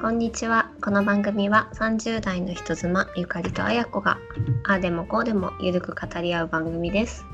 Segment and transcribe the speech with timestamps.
[0.00, 0.70] こんにちは。
[0.82, 4.16] この番組は30代の人妻ゆかりとあやこが
[4.64, 7.26] ああでもこうでもゆるく語り合う番組です。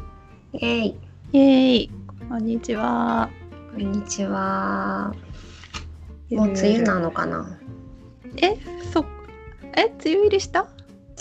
[0.53, 0.97] イエーイ。
[1.33, 1.91] イエーイ
[2.29, 3.31] こんにちは。
[3.73, 5.15] こんにちは。
[6.33, 7.57] もう梅雨なのかな？
[8.43, 8.57] え、
[8.93, 9.05] そ
[9.77, 10.67] え、梅雨入りした？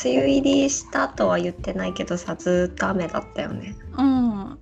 [0.03, 3.75] 梅雨入りしたとは言ってないけどさ、ずーっと雨だったよね。
[3.95, 4.57] うん。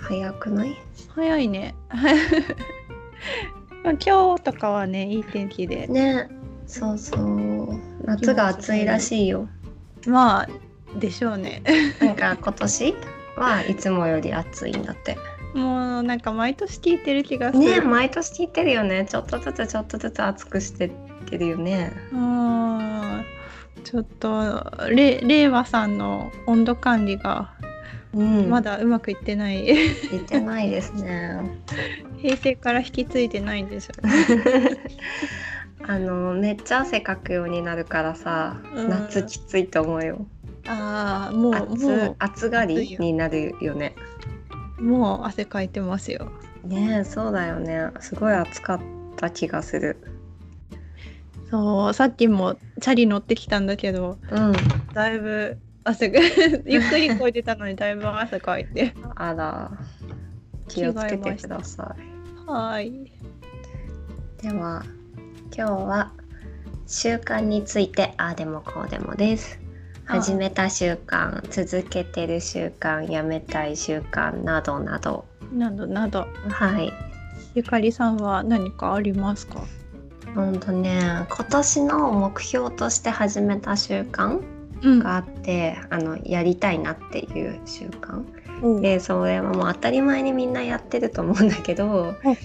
[0.00, 0.76] 早くない？
[1.14, 1.76] 早いね。
[3.84, 5.86] まあ今日とかはね、いい天気で。
[5.86, 6.28] ね。
[6.66, 7.80] そうそう。
[8.04, 9.48] 夏が暑いらしいよ。
[10.06, 10.48] まあ、
[10.98, 11.62] でしょうね。
[12.00, 12.94] なんか今年？
[13.36, 15.16] はいつもより暑いんだって。
[15.54, 17.64] もうなんか毎年聞いてる気がする。
[17.64, 19.06] ね毎年聞いてるよね。
[19.08, 20.90] ちょっとずつちょっとずつ暑くしてっ
[21.26, 21.92] てるよね。
[22.12, 23.24] うん。
[23.84, 27.52] ちょっと、れ令和さんの温度管理が
[28.14, 28.50] うん。
[28.50, 29.64] まだうまくいってない。
[30.10, 31.40] 言ってないですね。
[32.18, 33.94] 平成から引き継いでないんですよ。
[35.84, 40.26] あのめっちゃ汗かくようになるからさ、うん夏きついと思うよ。
[40.66, 43.96] ああ、もう、暑がりになるよね。
[44.78, 46.30] う、もう汗かいてますよ。
[46.64, 47.88] ねえそうだよね。
[47.98, 48.80] すごい暑かっ
[49.16, 49.96] た気がする。
[51.50, 54.52] そうさっきもチャリ乗ってきたんだけどうん。
[54.94, 56.20] だいぶ汗が
[56.66, 59.70] ゆっくりこいてたのにだいぶ汗かいてあら
[60.68, 62.50] 気をつけてください。
[62.50, 63.12] はい
[64.42, 64.82] では
[65.56, 66.12] 今日は
[66.86, 69.56] 習慣についてああでもこうでもです。
[69.56, 69.62] はい
[70.04, 75.24] 始めた習慣、続けてる習慣、やめたい習慣などなど。
[75.52, 76.92] などなどはい。
[77.54, 79.62] ゆかりさんは何かありますか？
[80.34, 88.24] ほんとね、今年の目標として始めた習慣うんがあって、あのやりたいなっていう習慣。
[88.62, 92.36] おうで、それはもう当たり前にみんなやってると思うんだけど、おう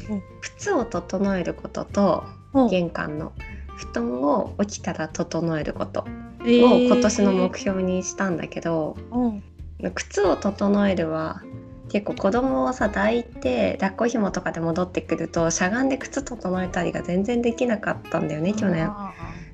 [0.42, 2.24] 靴を整えることと
[2.70, 3.34] 玄関の
[3.76, 6.06] 布団を起きたら整えること
[6.46, 6.86] えをー。
[6.88, 9.42] 今年の目標にしたんだけど、おう
[9.94, 11.44] 靴を整えるは
[11.90, 18.92] 結構子供をさ抱いて抱っこ紐とかで戻ってくるとしゃがんで靴整えたりが全然できなかったんだよね去年。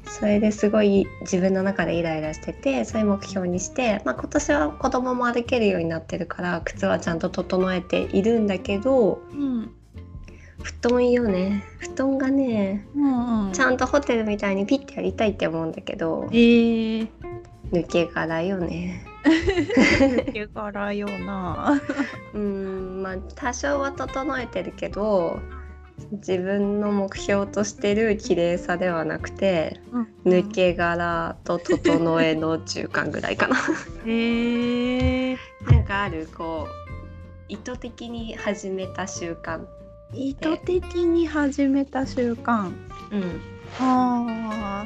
[0.05, 9.71] あそれですごい自分の中でイライラしててそういう目標にして、まあ、今年は子供も歩けるようになってるから靴はちゃんと整えているんだけどーうん
[10.63, 11.63] 布団いいよね。
[11.79, 13.47] 布団がねうん。
[13.47, 17.07] うんちゃんとホテルみたいにピッてやりたいって思うんだけどえー。
[17.71, 19.05] 抜け殻よね。
[20.33, 21.81] 手柄よな。
[22.33, 25.39] うんまあ多少は整えてるけど
[26.13, 29.79] 自分の目標としてる綺麗さではなくて
[30.25, 33.55] 抜け殻と整えの中間ぐらいかな。
[34.05, 35.37] えー。
[35.71, 36.73] なんかあるこう
[37.49, 39.61] 意図的に始めた習慣。
[40.13, 42.71] 意図的に始めた習慣。
[43.11, 43.41] うん。
[43.79, 44.85] あ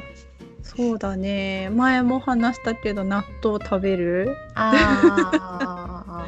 [0.62, 1.70] そうだね。
[1.70, 4.36] 前も話したけど納豆食べる？
[4.54, 6.24] あ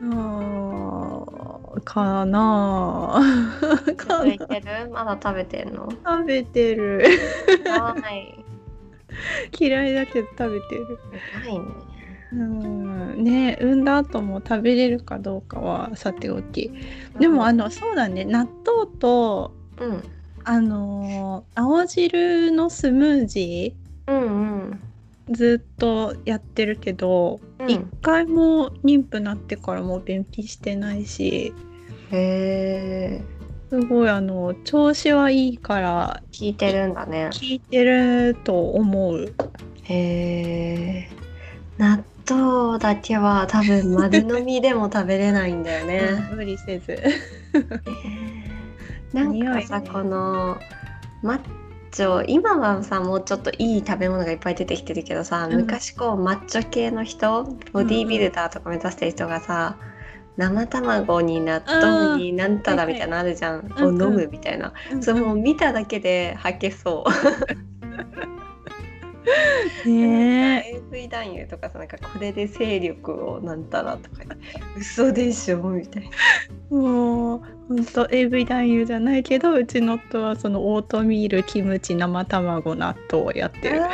[0.00, 0.06] うー。
[0.14, 0.85] ん
[1.82, 3.20] かな
[3.98, 4.90] 食べ てる？
[4.92, 5.88] まだ食べてんの？
[6.04, 7.04] 食べてる。
[7.66, 8.44] はい。
[9.58, 10.98] 嫌いだけど食べてる。
[11.44, 11.64] ないね。
[12.32, 13.24] うん。
[13.24, 16.70] ね産んだ後も食べれるかどうかはさておき。
[17.18, 18.24] でもあのそうだね。
[18.24, 20.02] 納豆とうん。
[20.44, 23.74] あのー青汁のスムージ
[24.06, 24.70] うんうん。
[24.70, 24.76] ー
[25.30, 31.52] ずっとやってるけどうん一、回も妊婦なってからも便秘してないし
[32.12, 33.36] へえ
[33.68, 39.34] すごいあの調子はいいから聞いてるんだね効いてると思う。
[39.82, 41.08] へえ
[41.78, 46.30] 納豆だけは多分丸飲みでも食べれないんだよね。
[46.34, 46.98] 無理せず。
[49.12, 50.58] なんかさ、この
[51.22, 51.40] マッ
[51.90, 55.56] チョ今はさもうちょっといい食べ物がいっぱい出てきてるけどさ、うん。
[55.56, 59.76] 昔こうマッチョ系の人ボディービルダーとか目指してる人がさ、
[60.36, 63.88] 生卵に納豆になんたらみたいなのあるじゃん、うん。
[63.88, 64.02] うん。
[64.02, 67.10] を飲むみたいな、それもう見ただけで吐けそう。
[69.84, 74.22] ね AV 男優とかさなんかこれで勢力をなんたらとか
[74.78, 76.08] 嘘でしょみたいな。
[76.08, 83.82] えもう本当 AV 男優じゃないけどうちの夫はそのオートミールキムチ生卵納豆をやってる。
[83.84, 83.88] あ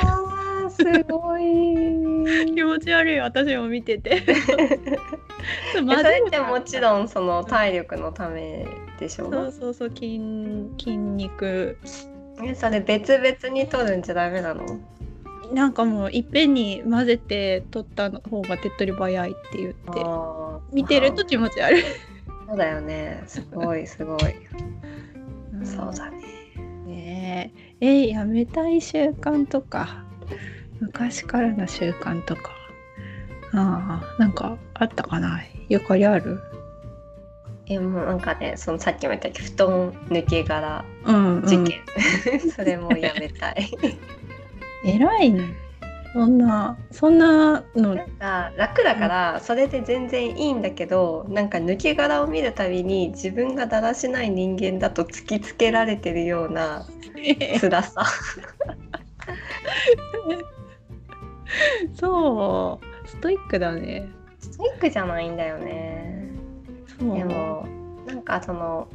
[0.66, 1.42] ーすごい。
[2.54, 4.22] 気持ち悪い私も見てて。
[5.72, 8.64] それってもちろんその体力のため
[9.00, 9.30] でしょ？
[9.30, 10.20] そうそうそう筋
[10.78, 11.76] 筋肉。
[12.44, 14.64] えそれ別々に取るんじゃダメなの？
[15.52, 20.04] なんかもういっぺんに混ぜて取った方が手っ取り早いって言って
[20.72, 21.82] 見てると気持ち悪い。
[22.48, 23.22] そうだよね。
[23.26, 24.20] すごい すごい。
[25.64, 26.20] そうだね。
[26.86, 27.86] ねえ。
[27.86, 30.04] ー、やめたい習慣とか
[30.80, 32.50] 昔からの習慣とか。
[33.54, 35.40] ああなんかあったかな？
[35.68, 36.40] ゆかりある？
[37.66, 41.80] えもうなんかねそのさっきも言ったけど布団抜け殻うん、うん、事件、
[42.50, 43.70] それもやめたい
[44.84, 45.54] 偉いね。
[46.12, 47.94] そんなそんなの。
[47.94, 56.84] なんか楽だからそれで全然いいんだけどなんか抜け殻を見るたびに自分がだらしない人間だと突きつけられてるような
[57.60, 58.04] 辛さ。
[61.94, 63.08] そう。
[63.08, 64.08] ストイックだね。
[64.38, 66.30] ストイックじゃないんだよね。
[66.98, 67.66] でも
[68.06, 68.88] なんかその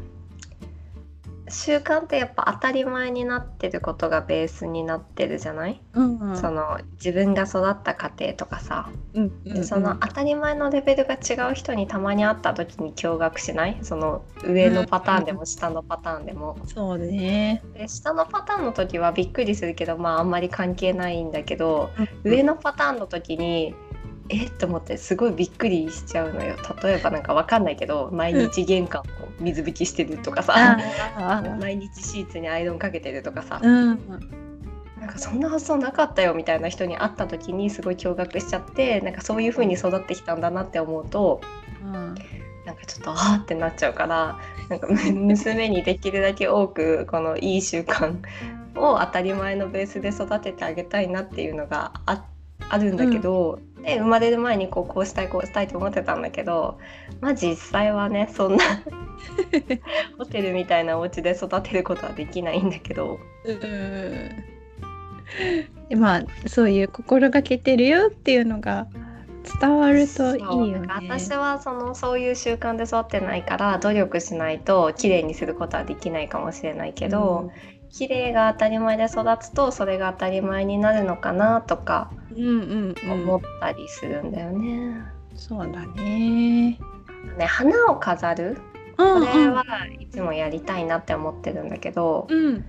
[1.50, 6.38] 習慣ってやっぱ当たり前になってることがベースになってるじゃない、うんうん。
[6.38, 8.90] その自分が育った家庭とかさ。
[9.14, 9.54] うんうんうん。
[9.56, 13.78] でその当たり前のレベルが違う人にたまに会った時に驚愕しない？
[13.82, 16.58] その上のパターンでも下のパターンでも。
[16.66, 17.64] そうね。
[17.74, 21.92] で下のパターンの時はびっくりするけどまああんまり関係ないんだけど
[22.24, 23.74] 上のパターンの時に
[24.30, 26.56] えっと思ってすごいびっくりしちゃうのよ。
[26.84, 29.06] 例えばなんかわかんないけど毎日玄関を
[29.40, 30.78] 水拭きしてるとかさ。
[31.60, 33.60] 毎日シーツにアイロンかけてるとかさ。
[33.62, 34.00] うん。
[35.00, 41.40] なんかそんな発想なかったよみたいな人に会った時にすごい驚愕しちゃってなんかそういう風に育ってきたんだなって思うと
[41.84, 42.16] うん
[42.66, 44.38] なんかちょっとあーってなっちゃうから
[44.70, 48.18] なんかむ娘にできるだけ多くこのいい習慣
[48.76, 52.26] を当たり前のベースで育ててあげたいなっていうのがあ
[52.70, 56.78] あるんだけど、で生まれる前にこうこうしたいこうしたいと思ってたんだけど
[57.22, 58.64] まあ実際はねそんな
[60.18, 63.20] ホテルみたいなお家で育てることはできないんだけど。
[63.46, 64.30] うん
[66.00, 68.88] まあそういう心がけてるよっていうのが
[69.60, 70.88] 伝わるといいよね。
[70.88, 77.52] 私はそのそういう習慣で育ってないから努力しないと綺麗にすることはできないかもしれないけど、
[77.90, 85.02] 綺麗が当たり前で育つとそれが当たり前になるのかなとかうん、うんうんうん思ったりするんだよね。
[85.36, 86.80] そうだね。
[87.38, 88.58] ね花を飾る？
[88.98, 89.64] ここれは
[90.00, 92.66] いつもやりたいなって思ってるんだけど、うん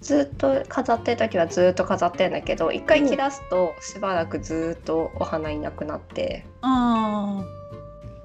[0.00, 7.42] ずっと飾ってる時はずっと飾ってるんだけど一回切らすとしばらくずっとお花いなくなってあ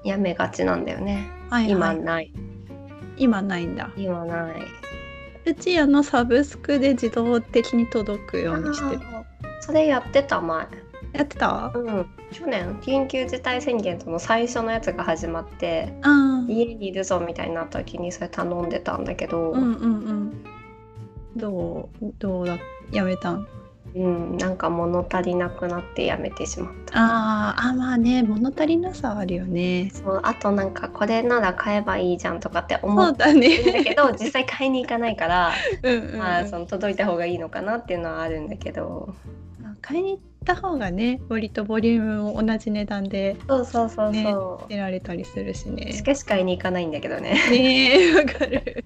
[0.04, 1.30] やめがちなんだよね。
[1.48, 2.34] あ、はいはい、今ない
[3.16, 3.90] 今ないんだ。
[3.96, 4.62] 今ない。
[5.50, 9.02] うちあのサブスクで自動的に届くようにしてる。
[9.60, 10.68] それやってた前。
[11.12, 11.72] やってた？
[11.74, 15.92] うん、去年緊急事態宣言との最初のやつが始まって
[16.46, 20.44] 家にいるぞみたいになった時にそれ頼んでたんだけど、うんうんうん。
[21.36, 22.58] どうどうだ
[22.92, 23.46] やめたん？
[23.94, 26.92] うんなんか物足りなくなってやめてしまった。
[26.96, 29.90] あーあまあね物足りなさあるよね。
[29.92, 33.82] そうあとなんかこれなら買えばいいじゃんとかって思そううだんだね。
[33.84, 35.52] けど実際買いに行かないから、
[35.82, 39.14] うんまあ、その届いた方がいいのかなっていうのはあるんだけど
[39.82, 44.34] 買いに行った方がね割とボリュームも同じ値段でそうそうそうそう、ね
[44.68, 45.92] 出られたりするしね。
[45.92, 48.84] しかし買いに行かないんだけどねねえわかる。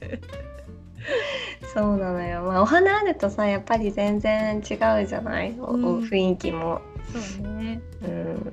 [1.75, 6.81] そうなのよ、まあ、お花あるとさやっぱり全然違うじゃない、おうん雰囲気も。
[7.13, 7.81] そうね。
[8.03, 8.53] うん、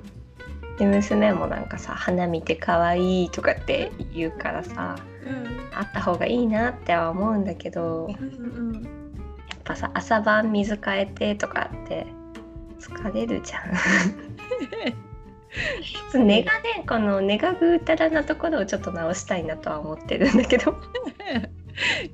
[0.76, 9.02] で娘もなんかさ花見て可愛いとかって言うからさうんあった方がいいなっては思うんだけどやうんうん。
[9.62, 12.06] っぱさ朝晩水変えてとかって
[12.80, 13.62] 疲れるじゃん。
[16.26, 20.74] 根がねこの根がぐうたらなところをちょっと直したいなとは思ってるんだけど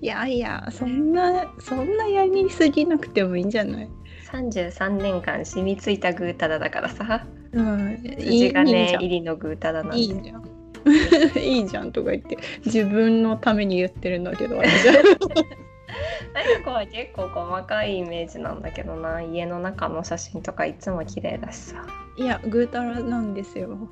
[0.00, 3.88] いやいやそんなそんなやりすぎなくてもいいんじゃない
[4.30, 7.26] ？33年間染みついたぐうたらだからさ。
[7.52, 8.02] うん。
[8.18, 9.98] 筋がねいい入りのぐうたらなんで。
[9.98, 10.48] いいじゃん。
[11.38, 14.96] いいじゃんとか言って自分のために言ってるんだけどあれじゃん。
[14.96, 19.22] あやこは結構細かいイメージなんだけどな。
[19.22, 21.86] 家の中の写真とかいつも綺麗だしさ。
[22.16, 23.88] いやぐうたらなんですよ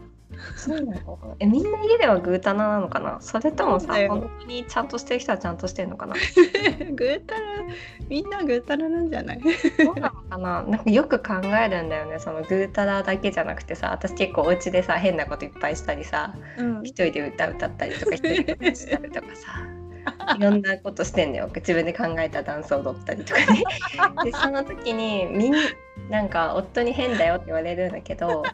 [0.56, 1.36] そうなの。
[1.38, 3.18] えみんな家ではぐうたらなのかな？
[3.20, 6.14] それともさ本当にちゃんとしてる人はちゃんとしてるのかな？
[6.94, 7.40] ぐうたら
[8.08, 9.40] みんなぐうたらなんじゃない？
[9.76, 10.62] そうなのかな？
[10.62, 12.18] なんかよく考えるんだよね。
[12.18, 16.82] そのぐうたらだけじゃなくてさ私結構お家でさ変なこといっぱいしたりさうん。
[16.82, 19.66] 一人で歌歌ったりとか一人で歌したりとかさ
[20.38, 21.50] いろんなことしてんのよ。
[21.54, 23.62] 自分で考えたダンス踊ったりとかね。
[24.24, 25.54] でその時にみん
[26.08, 28.44] なんか夫に変だよって言われるんだけど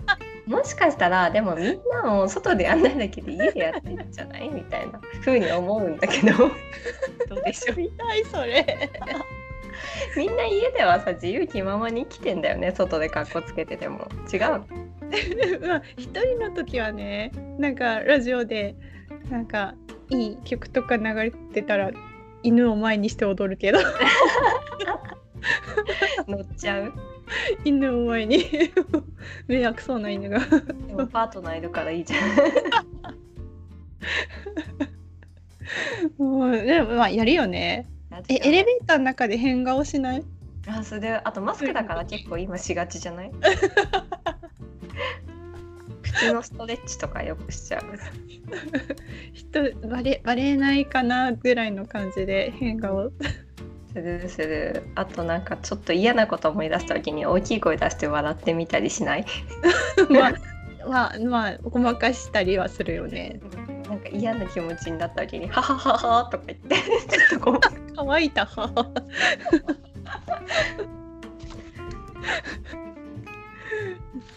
[0.46, 6.36] もしかしたらでもみんなも外でやんないだけで家でやってるんじゃないみたいな風に思うんだけど。
[7.28, 8.90] どうでしょう見たいそれ
[10.16, 14.08] みんな家ではさ自由気ままに生きてんだよね外で格好つけてても。
[14.32, 14.40] 違う
[15.66, 18.74] まあ一人の時はねなんかラジオで
[19.30, 19.74] なんか
[20.10, 21.90] いい曲とか流れてたら
[22.42, 23.78] 犬を前にして踊るけど。
[26.28, 26.92] 乗っちゃう？
[27.64, 28.44] 犬の前に。
[29.48, 30.38] 迷惑そうな犬が。
[30.40, 32.16] でも パートナーいるからいいじゃ
[36.18, 37.86] もうでもまあやるよね。
[38.10, 38.14] ん。
[38.28, 40.24] えエレベーターの中で変顔しない？
[40.66, 43.32] あそれであとマスクだから結構今しがちじゃない？
[46.02, 47.82] 口のストレッチとかよくしちゃう。
[49.32, 53.10] 人バレバレないかなぐらいの感じで変顔
[53.94, 54.82] するする。
[54.94, 59.24] あとなんかちょっと嫌なこと思い出した時に大きい声出して笑ってみたりしない？
[60.10, 60.32] まあ
[60.88, 63.40] まあまあごまかしたりはするよね。
[63.88, 66.74] なんか嫌な気持ちになった時に「はははは」とか言って。
[66.76, 67.60] ちょっとこう
[67.94, 68.66] 乾いた歯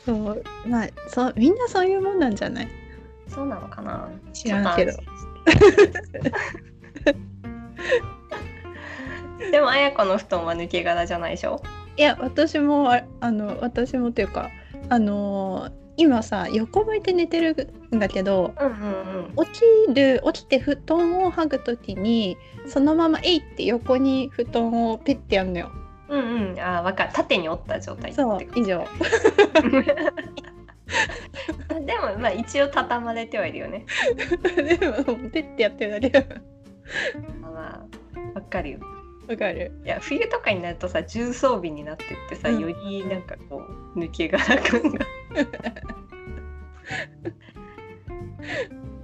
[0.05, 0.43] そう。
[0.67, 2.67] まあそうみんなそういうもんなんじゃない？
[3.27, 4.09] そうなのかな？
[4.33, 4.91] 知らんけど
[9.51, 11.61] でも綾子の布団は抜け殻じゃないでしょ？
[11.97, 14.49] いや私もああの私もというか
[14.89, 18.71] あの今さ横向いて寝てるんだけどうんう
[19.41, 19.51] ん起
[19.87, 22.35] きる起きて布団を剥ぐ時に
[22.67, 25.71] そのまま「えい!」って横に布団をペッてやんのよ。
[26.09, 26.51] うんうん。
[26.51, 27.09] うんあわかる。
[27.13, 28.83] 縦に折った状態そう以上。
[31.85, 33.85] でもまあ一応畳まれてはいるよね。
[34.55, 36.25] でもペッてやってるだけ
[37.41, 38.79] まあわかるよ
[39.27, 39.71] わかる。
[39.83, 43.61] いや冬とかになるとさ重装備になってってさ、うんよりなんかこ
[43.95, 45.05] う抜け殻感が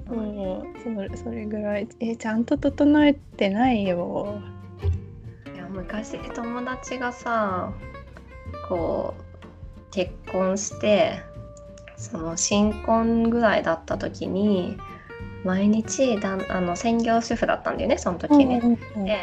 [0.08, 4.42] も うそれそれぐらいえちゃんと整えてないよ。
[5.54, 7.74] いや昔友達がさ
[8.68, 11.22] こう結婚して
[11.98, 14.78] その新婚ぐらいだった時に
[15.44, 18.60] 毎日だんあの専業主婦だったんだよねその時ね。
[18.63, 19.18] うんうんで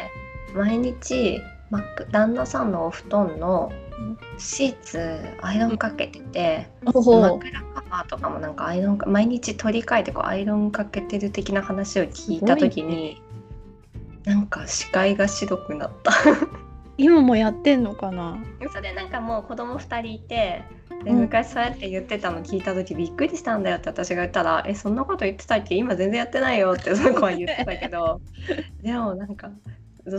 [0.55, 13.21] 毎日マック旦那さんのお布団のうんシーツアイロンかけてて、枕カバーとかもなんかアイロンか毎日取り替えてこうアイロンかけてる的な話を聞いた時に、
[14.23, 16.13] なんか視界が白くなった。
[16.97, 18.37] 今もやってんのかな？
[18.73, 20.63] それなんかもう子供2人いて
[21.03, 21.19] でうん。
[21.19, 25.75] 昔そうやって言ってたの聞いた時びっくりしたんだよって私が言ったら「えそんなこと言ってたっけ？
[25.75, 28.19] 今全然やってないよ」ってその子は言ってたけど。
[28.81, 29.49] でもなんか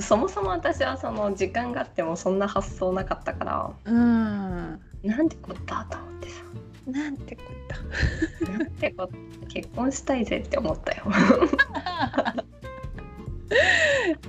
[0.00, 4.80] そもそも私はその時間があってもそんな発想なかったからうん。
[5.02, 6.42] なんてこったと思ってさ
[6.86, 7.42] なんてこ
[8.44, 8.52] と。
[8.52, 9.08] なんてこ
[9.48, 11.04] 結婚したいぜって思ったよ。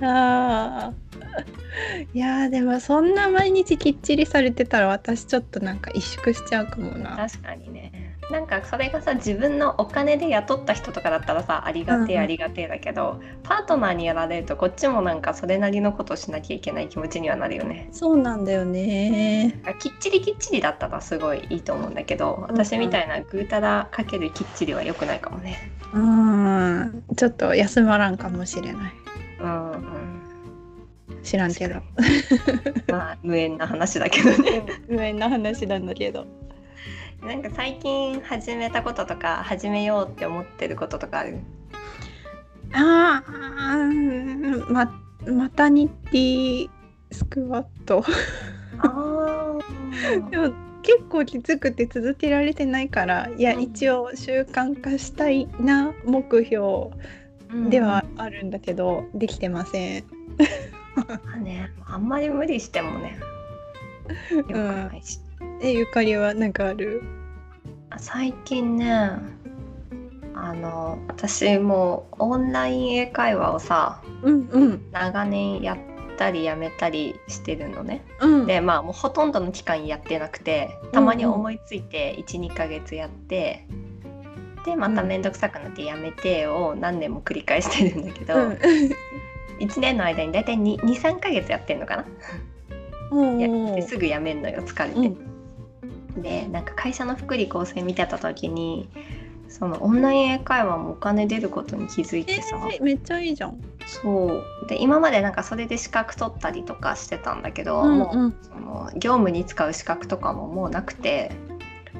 [0.00, 0.92] ああ。
[2.12, 7.16] いやーでもそんな毎日きっちりされてたら私ちょっとなんか萎縮しちゃうかもな。
[7.16, 17.88] 確かにねなんかそれがさ自分のお金で雇った人とかだったらさありがてえうんうんありがてえだけど、パートナーにやられるとこっちもなんかそれなりのことをしなきゃいけない気持ちにはなるよね。
[17.92, 19.60] そうなんだよね。
[19.80, 25.70] きっちりきっちりだったらすごいいいと思うんだけど私みたいなぐうたらかけるきっちりは良くないかもね。
[25.92, 27.04] うん。
[27.16, 28.92] ちょっと休まらんかもしれない。
[29.40, 31.80] うんうん、知らんけど。
[32.88, 34.62] まあ無縁な話だけどね。
[34.88, 36.24] 上の話なんだけど。
[37.22, 41.38] なんか最近始めたこととか始めようって思ってることとかある？
[42.74, 44.92] ああ、ま、
[45.26, 46.70] マタニティ
[47.12, 48.04] スクワット。
[48.78, 49.58] あ
[50.30, 50.52] でも
[50.82, 56.90] 結構きつくて続けられてないから、いや、うん一応習慣化したいな目標
[57.70, 60.04] ではあるんだけど、できてません。
[60.96, 63.16] まあね、あんまり無理してもね。
[64.28, 65.20] よくないし。
[65.62, 67.02] え、ゆかりはなんかある？
[67.98, 68.90] 最近ね、
[70.34, 75.78] あの私もオンライン英会話をさ、うんうん長年やっ
[76.16, 78.04] たりやめたりしてるのね。
[78.20, 78.46] うん。
[78.46, 83.66] で、まあもうほとんどの期間やってなくて、たまに思いついて1、2ヶ月やって。
[84.64, 88.58] でまた面倒くさくなってやめてを何年も繰り返してるんだけど、うん
[89.60, 92.04] 1年の間に大体23ヶ月やってんのかな？
[93.12, 95.31] おやってーすぐやめんのよ疲れて。
[96.16, 98.88] でなんか会社の福利厚生見てた時に
[99.48, 103.60] そのオンライン英会話もお金出ることに気づいえてさ、ーめっちゃいいじゃん。
[103.86, 111.32] そうで今までなんかそれで資格取ったりとかしてたんだけど、うんもううんその業務に使う資格とかももうなくて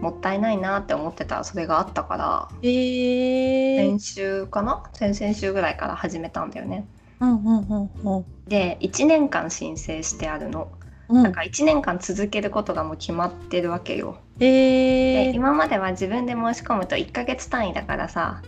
[0.00, 3.76] もったいないなって思ってたらそれがあったから、えー。
[3.76, 4.83] 先週かな？
[4.95, 6.87] 先々週ぐらいから始めたんだよね。
[7.21, 10.73] うんうんうんうんで1年間申請してあるの。
[11.12, 11.23] うん。
[11.23, 14.19] なんか1年間続けることがもう決まってるわけよ。
[14.40, 14.47] えー。
[15.26, 18.42] で今までは自分で申し込むと1ヶ月単位だからさ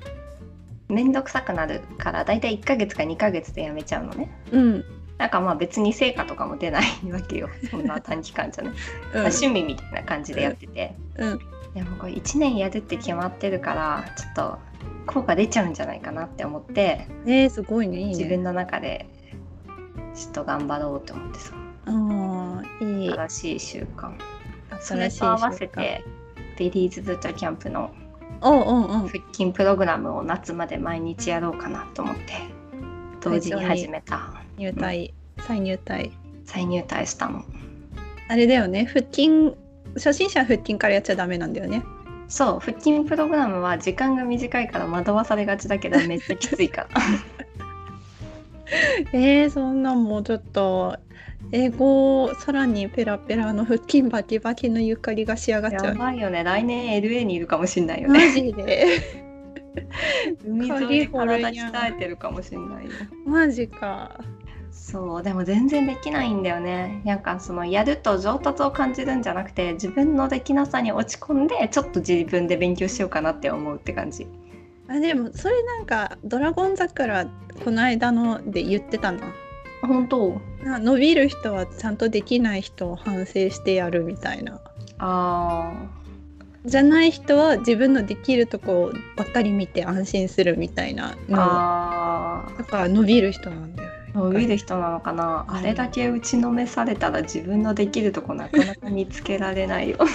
[0.88, 4.30] 面倒くさくなるからだいたい1ヶ月か2ヶ月でやめちゃうのね。
[4.50, 4.85] うん
[5.18, 11.40] なんかまあ別に成果とかも出ないわけよ そんな短期間じゃね、うんまあ趣味みたいな感じでやってて、うん
[11.75, 14.59] でもこれ1年やるって決まってるからちょっと
[15.06, 19.06] 効果出ちゃうんじゃないかなって思ってえー、すごいねね自分の中で
[20.14, 21.52] ちょっと頑張ろうと思ってさ
[21.86, 23.10] ああいい。
[23.10, 24.12] 新しい習慣。
[24.80, 26.04] それと合わせて
[26.58, 27.94] ビリーズブートキャンプの
[28.40, 32.22] 腹筋プログラムを夏まで毎日やろうかなと思って
[33.20, 34.42] 同時に始めた。
[34.58, 35.14] 入隊。
[35.46, 36.10] 再入隊。
[36.44, 37.42] 再入隊したの。
[38.28, 38.84] あれだよね。
[38.84, 39.54] 腹筋
[39.94, 41.82] 初心者は腹筋からやっちゃダメなんだよね。
[42.28, 42.60] そう。
[42.60, 46.88] 腹筋プログラムは時間が短いから惑わされがちだけどめっちゃきついから。
[49.12, 50.98] えー、そんなんもうちょっと
[51.56, 55.84] 英語さらにペラペラの腹筋バキバキのゆかりが仕上がっちゃう。
[55.87, 56.42] やばいよね。
[56.42, 58.87] 来年 LA にいるかもしんないよマねジで。
[60.44, 62.90] 海沿いで体鍛えてるかもしんないよ。
[63.25, 64.18] マジか。
[64.73, 67.00] そうでも全然できないんだよね。
[67.04, 74.26] なんかそのやると上達を感じるんじゃなくて自分のできなさに落ち込んでちょっと自分で勉強しようかなって思うって感じ。
[74.88, 77.26] あでもそれなんか「ドラゴン桜」
[77.64, 79.20] この間ので言ってたな
[79.82, 80.30] 本当？
[80.30, 84.61] な伸びる人はちゃんとできない人を反省してやるみたいな。
[84.99, 85.73] あ
[86.64, 95.56] じゃない人は自分のできるとこばっかり見て安心するみたいなあだから伸びる人なんだよー伸びる人なのかな、うん。
[95.56, 99.99] あれだけ打ちのめされたら自分のできるとこなかなか見つけられないよ。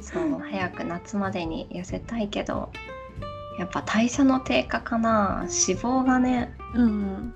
[0.00, 2.70] そう早く夏までに痩せたいけど
[3.58, 5.40] やっぱ代謝の低下かな。
[5.42, 7.34] 脂肪がねうん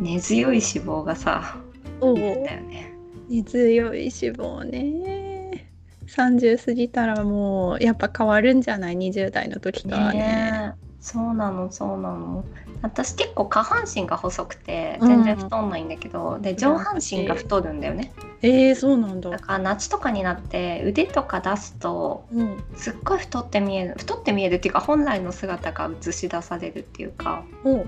[0.00, 1.58] 根強い脂肪がさ
[2.00, 2.94] おだよね。
[3.28, 5.70] 根強い脂肪ね。
[6.06, 10.18] 30過ぎたらもうやっぱ変わるんじゃない？20代の時とはね。
[10.18, 10.86] ねえ。
[11.00, 12.44] そうなのそうなの
[12.82, 15.08] 私結構下半身が細くてうん。
[15.08, 18.12] 全然太んないんだけど、で上半身が太るんだよね。
[18.42, 19.30] えー、そうなんだ。
[19.30, 22.64] だから夏とかになって腕とか出すとうん。
[22.74, 27.84] すっごい太って見える太って見えるっていうか本来の姿が映し出されるっていうかお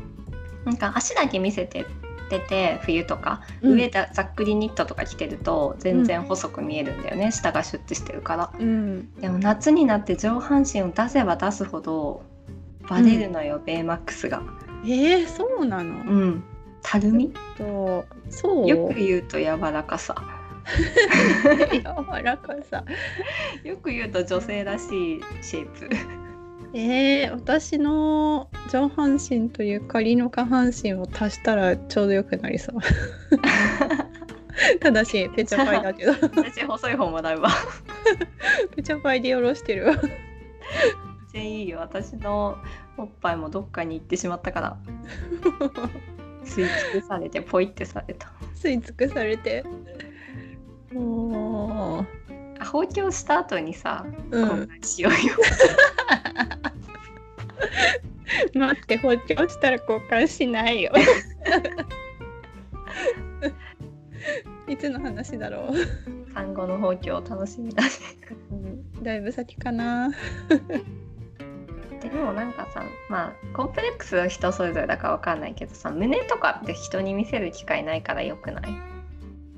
[0.65, 1.87] なんか足だけ見せて
[2.29, 3.73] てて冬とか、うん。
[3.75, 8.51] 上だざっくりニットとか着てると全然細く見えるんだよね、下がシュッてしてるから。
[8.59, 9.15] うん。
[9.21, 12.23] でも夏になって上半身を出せば出すほど
[12.89, 14.43] バレるのよ、ベイマックスが
[14.85, 16.45] えー、そうなの、うん。
[16.83, 17.33] たるみ？
[17.57, 18.69] とそう？
[18.69, 20.15] よく言うと柔らかさ。
[21.73, 21.83] 柔
[22.23, 22.85] らかさ。
[23.65, 25.89] よく言うと女性らしいシェイプ。
[26.75, 32.77] えー、私の上半身とゆかりの下半身を足したらちょうどよくなりそう。
[34.81, 36.13] ただしペチャパイだけど。
[36.13, 37.51] 私細い方もらうわ。
[38.75, 39.97] ペチャパイでよろしてるわ。
[41.33, 41.81] 全然いいよ。
[41.81, 42.57] 私の
[42.97, 44.77] おっぱいもどっかに行ってしまったから。
[46.45, 48.33] 吸い尽くされてポイってされた。
[48.55, 49.65] 吸い尽くされて。
[50.93, 52.07] も
[52.61, 55.19] あ包協した後にさう、う交ん、換しようよ、
[58.55, 60.93] 待って包丁したら交換しないよ。
[64.69, 65.73] いつの話だろう、
[66.33, 67.91] 産後の包協楽しみだね。
[68.51, 70.11] うん、だいぶ先かな
[72.09, 78.77] でもなんかさまあコンプレックスは人それぞれだからわかんないけどさ胸とかって人に見せる機会ないからよくない？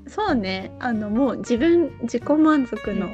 [0.07, 0.71] そうね。
[0.79, 3.09] あのもう自分自己満足の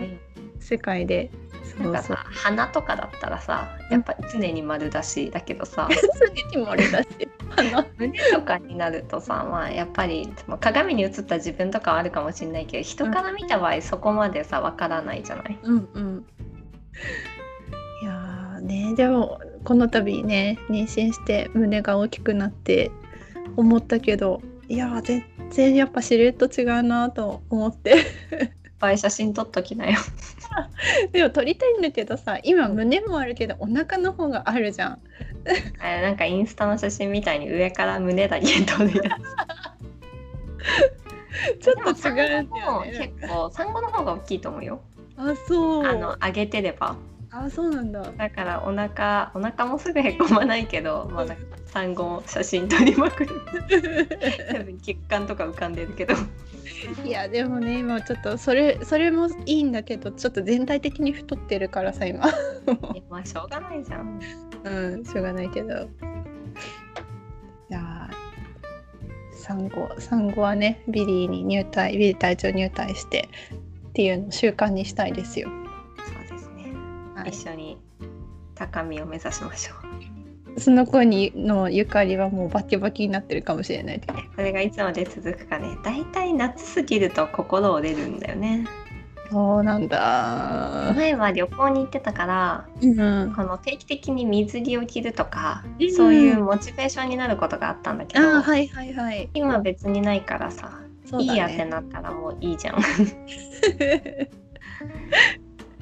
[0.59, 1.31] 世界で、
[1.79, 2.17] なんかそう。
[2.17, 5.87] そうさ鼻とかだったらさやっぱ常に丸出しだけどさ。
[6.51, 7.07] 常に漏れだし。
[7.55, 15.57] あの 胸とかになるとさまあやっぱりまあ鏡に映った自分とかはあるかもしれないけど人から見た場合そこまでさわからないじゃない？
[15.63, 16.25] うんうん
[18.71, 18.95] ね。
[18.95, 22.91] でもこの度ね妊娠して胸が大きくなって
[23.57, 27.91] 思ったけどいやー全然やっぱシルエット違うなと思って。
[27.91, 27.93] い
[28.83, 29.99] っぱい写真撮っときなよ。
[31.13, 34.99] でも撮りたいんだけどさ今胸もあるけどお腹の方があるじゃん。
[35.79, 39.21] あれなんかインスタの写真みたいに上から胸だけ撮るやつ。
[41.61, 44.81] ちょっと違うんだよもね結構産後の方が大きいと思うよ。
[45.17, 45.85] あそう。
[45.85, 46.95] あの上げてれば
[47.33, 48.11] あそうなんだ。
[48.17, 53.41] だからお腹お腹もすぐへこまないけど、まあ、なんか産後写真撮りまくる。
[54.51, 56.13] 多分血管とか浮かんでるけど。
[57.05, 62.25] いやでもね今ちょっとそれそれもいいんだけどちょっと全体的に太ってるからさ今。
[63.09, 64.19] まあしょうがないじゃん。
[64.63, 65.73] うんしょうがないけど。
[65.73, 65.77] い
[67.69, 73.29] やー産後産後はねビリーに入隊ビリー隊長入隊して
[73.89, 75.49] っていうのを習慣にしたいですよ、
[77.27, 77.77] 一緒に
[78.55, 80.59] 高みを目指しましょう。
[80.59, 84.01] その頃にはゆかりはもうバキバキになってるかもしれない
[84.35, 85.77] これがいつまで続くかね。
[85.83, 88.67] だいたい夏すぎると心折れるんだよね。
[89.31, 90.91] そうなんだ。
[90.93, 93.33] 前は旅行に行ってたから、うん。
[93.33, 99.29] この定期的に水着を着るとか、うんそういうモチベーションになることがあったんだけど、はいはいはい。
[99.33, 102.75] 今別にないからさ、そうだいいやってねなったらもういいじゃん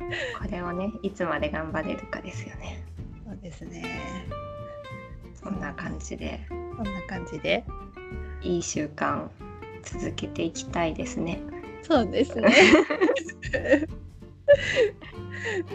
[0.40, 2.84] これをねいつまで頑張れるかですよね。
[3.26, 3.84] そうですね。
[5.34, 6.40] そんな感じで。
[6.50, 7.64] こんな感じで。
[8.42, 9.28] いい習慣
[9.84, 11.42] 続けていきたいですね。
[11.84, 12.54] そうですね。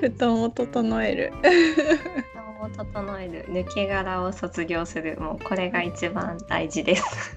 [0.01, 1.33] 布団を整える。
[1.42, 3.44] 体を整える。
[3.49, 5.18] 抜け殻を卒業する。
[5.20, 7.37] もうこれが一番大事です。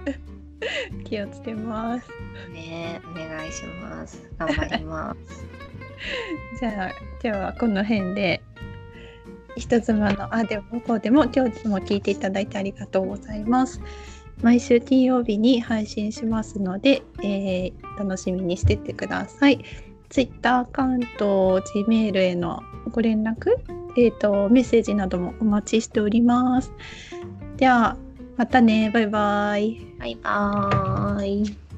[1.04, 2.08] 気をつけます。
[2.52, 4.30] ねお願いします。
[4.38, 5.49] 頑張ります
[6.60, 8.42] じゃあ今日はこの辺で
[9.56, 13.80] 人妻のあでもこうでも今日も聞いていただいてありがとうございます。
[14.42, 19.62] 毎週金曜日に配信しますので、えー楽しみにしててください。
[20.08, 23.50] Twitter アカウント Gmail へのご連絡、
[23.96, 26.72] えー、とメッセージなどもお待ちしております。
[27.58, 27.96] では
[28.36, 28.90] またね。
[28.92, 29.86] バイバイ。
[29.98, 31.69] バイバーイ。